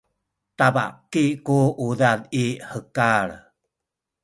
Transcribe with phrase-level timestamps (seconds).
[0.57, 1.57] tabaki ku
[1.87, 3.29] udad i hekal